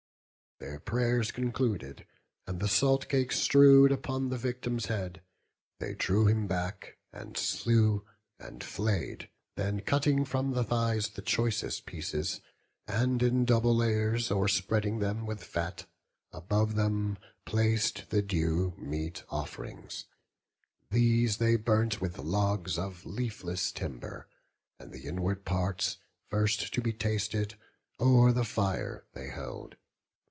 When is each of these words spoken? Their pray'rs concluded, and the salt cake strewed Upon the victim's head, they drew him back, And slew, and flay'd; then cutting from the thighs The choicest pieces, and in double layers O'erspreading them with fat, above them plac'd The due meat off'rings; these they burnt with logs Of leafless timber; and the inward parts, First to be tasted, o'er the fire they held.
Their 0.59 0.79
pray'rs 0.79 1.31
concluded, 1.31 2.05
and 2.45 2.59
the 2.59 2.67
salt 2.67 3.09
cake 3.09 3.31
strewed 3.31 3.91
Upon 3.91 4.29
the 4.29 4.37
victim's 4.37 4.85
head, 4.85 5.23
they 5.79 5.95
drew 5.95 6.27
him 6.27 6.45
back, 6.45 6.99
And 7.11 7.35
slew, 7.35 8.05
and 8.39 8.63
flay'd; 8.63 9.27
then 9.55 9.79
cutting 9.79 10.23
from 10.23 10.51
the 10.51 10.63
thighs 10.63 11.09
The 11.09 11.23
choicest 11.23 11.87
pieces, 11.87 12.41
and 12.85 13.23
in 13.23 13.43
double 13.43 13.75
layers 13.75 14.29
O'erspreading 14.29 14.99
them 14.99 15.25
with 15.25 15.43
fat, 15.43 15.87
above 16.31 16.75
them 16.75 17.17
plac'd 17.43 18.11
The 18.11 18.21
due 18.21 18.75
meat 18.77 19.23
off'rings; 19.31 20.05
these 20.91 21.37
they 21.37 21.55
burnt 21.55 21.99
with 22.01 22.19
logs 22.19 22.77
Of 22.77 23.03
leafless 23.03 23.71
timber; 23.71 24.27
and 24.79 24.91
the 24.91 25.07
inward 25.07 25.43
parts, 25.43 25.97
First 26.29 26.71
to 26.75 26.81
be 26.81 26.93
tasted, 26.93 27.55
o'er 27.99 28.31
the 28.31 28.45
fire 28.45 29.07
they 29.13 29.29
held. 29.29 29.77